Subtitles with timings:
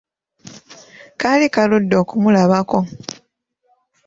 [1.19, 2.79] Kaali kaludde okumulabako!